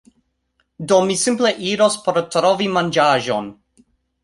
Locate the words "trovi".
2.37-2.73